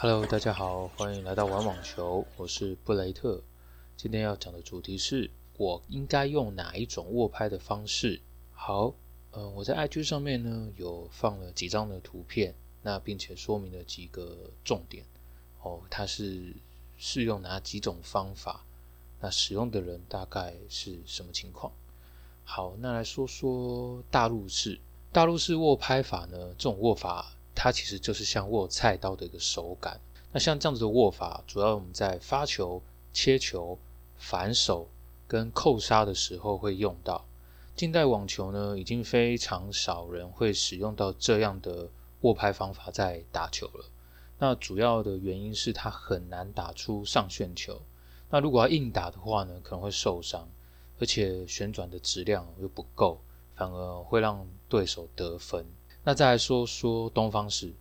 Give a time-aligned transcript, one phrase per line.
[0.00, 3.42] Hello，大家好，欢迎来到玩网球，我是布雷特。
[3.96, 8.20] 今天要讲的主题是我应该用哪一种握拍的方式。
[8.52, 8.94] 好，
[9.32, 15.04] 嗯，我在 IG 上面呢有放了几张的图片，那并且说明了几个重点。
[15.62, 16.54] 哦，它是
[16.96, 18.64] 适用哪几种方法？
[19.20, 21.72] 那使用的人大概是什么情况？
[22.44, 24.78] 好，那来说说大陆式。
[25.10, 30.00] 大陆式握拍法呢，这种握法它其实就是像握菜刀的一个手感。
[30.30, 32.80] 那像这样子的握法，主要我们在发球、
[33.12, 33.76] 切球、
[34.16, 34.88] 反手
[35.26, 37.24] 跟扣杀的时候会用到。
[37.74, 41.88] 近代网球呢，已经非常少人会使用到这样的
[42.20, 43.84] 握拍方法在打球了。
[44.38, 47.82] 那主要的原因是它很难打出上旋球。
[48.30, 50.48] 那如果要硬打的话呢，可能会受伤，
[51.00, 53.20] 而且旋转的质量又不够。
[53.56, 55.66] 反而会让对手得分。
[56.04, 57.72] 那再来说说东方式。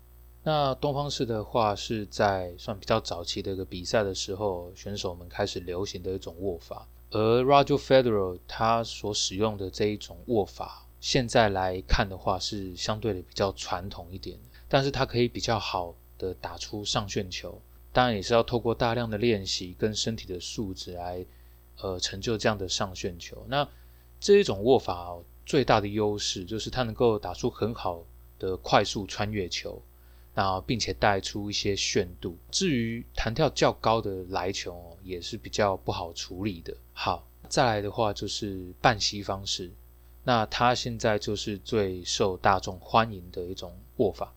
[0.43, 6.87] 那东方式的话，是在算比较早期的一个比赛的时候，选手们开始流行的一种握法。
[7.11, 14.37] 而 Roger Federer 他所使用的这一种握法，现在来看的话是相对的比较传统一点，
[14.69, 17.61] 但是它可以比较好的打出上旋球。
[17.91, 21.25] 当然也是要透过大量的练习跟身体的素质来，
[21.81, 23.45] 呃，成就这样的上旋球。
[23.47, 23.67] 那
[24.19, 25.17] 这一种握法。
[25.47, 28.03] 最大的优势就是它能够打出很好
[28.37, 29.81] 的快速穿越球，
[30.35, 32.37] 那并且带出一些炫度。
[32.51, 36.75] 至于弹跳较高的来球，也是比较不好处理的。
[36.91, 39.71] 好，再来的话就是半吸方式，
[40.25, 44.33] 那它现在就是最受大众欢迎的一种握法。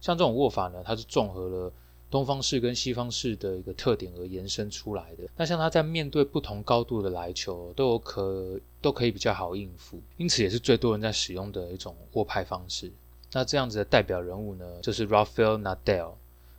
[0.00, 1.72] 像这种握法呢，它是综合了。
[2.12, 5.24] 东方式跟西方式的一个特点而延伸出来的。
[5.34, 12.92] 那像他在面对不同高度的来球，都有可都可以比较好应付，因此也是最多人在使用的一种握拍方式。
[13.32, 16.12] 那这样子的代表人物呢，就是 Rafael Nadal，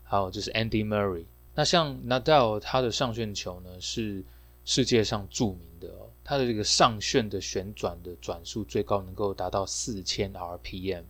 [0.04, 1.26] 还有就是 Andy Murray。
[1.54, 4.24] 那像 Nadal 他的上旋球呢，是
[4.66, 11.04] 世界上著名的哦，他的这个上旋的旋转的转速最高能够达到四千 RPM，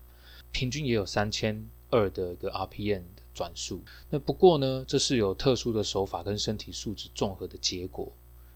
[0.52, 3.04] 平均也有三千二的一个 RPM。
[3.34, 8.12] 转速，那不过呢，这是有特殊的手法跟身体素质综合的结果。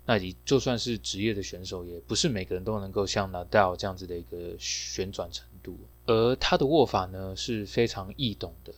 [0.05, 5.77] 那你就算是职业的选手，也不是每个人都能够像 Nadal 这样子的一个旋转程度。
[6.05, 8.73] 而他的握法呢是非常易懂的，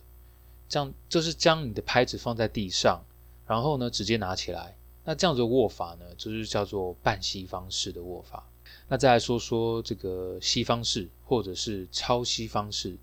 [0.68, 3.00] 这样就是将你的拍子放在地上，
[3.46, 4.76] 然后呢直接拿起来。
[5.04, 8.44] 那这样子的握法呢，就是叫做半西方式的握法。
[8.88, 12.96] 那再来说说这个西方式或者是超西方式。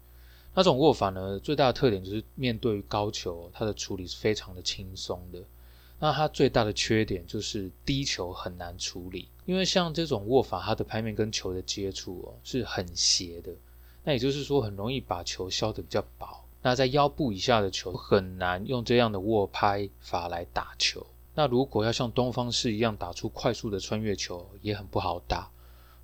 [0.57, 5.39] 那种握法呢，最大的特点就是面对高球，它的处理是非常的轻松的。
[5.99, 13.51] 那它最大的缺点就是低球很难处理，因为像这种握法，它的拍面跟球的接触哦是很斜的，
[14.03, 16.43] 那也就是说很容易把球削得比较薄。
[16.63, 21.05] 那在腰部以下的球很难用这样的握拍法来打球。
[21.35, 25.51] 那如果要像东方式一样打出快速的穿越球，也很不好打。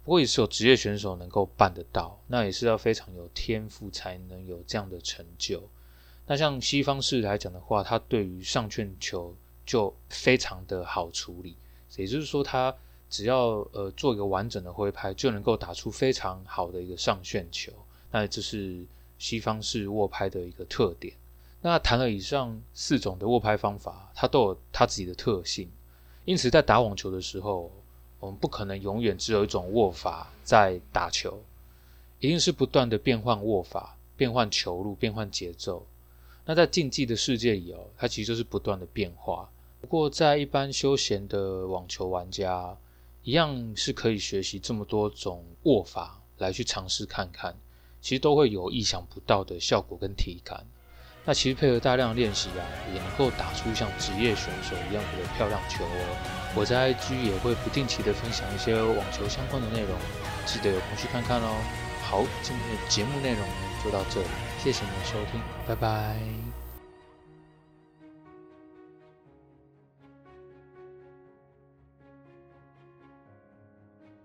[0.03, 5.63] 不过也是有职业选手能够办得到，那也是要非常有天赋才能有这样的成就。
[6.27, 9.33] 那像西方式来讲的话，它对于上旋球
[9.65, 11.55] 就非常的好处理，
[11.95, 12.75] 也就是说，它
[13.09, 17.71] 只要呃做一个完整的挥拍，就能够打出非常好的一个上旋球。
[18.11, 18.85] 那这是
[19.17, 21.13] 西方式握拍的一个特点。
[21.61, 25.71] 那谈了以上四种的握拍方法，它都有它自己的特性，
[26.25, 27.71] 因此在打网球的时候。
[28.23, 31.43] 我们不可能永远只有一种握法在打球，
[32.21, 35.85] 一定是不断的变换握法、变换球路、变换节奏。
[36.45, 39.49] 那在竞技的世界里哦，它其实就是不断的变化。
[39.81, 42.77] 不过在一般休闲的网球玩家，
[43.23, 47.53] 一样是可以学习这么多种握法来去尝试看看，
[48.01, 50.65] 其实都会有意想不到的效果跟体感。
[51.25, 52.61] 那其实配合大量练习啊，
[52.93, 56.17] 也能够打出像职业选手一样的漂亮球哦。
[56.55, 59.97] 我在 IG 也会不定期的分享一些网球相关的内容，
[60.45, 61.55] 记得有空去看看哦。
[62.03, 64.27] 好，今天的节目内容呢就到这里，
[64.61, 66.72] 谢谢你的收听，拜拜。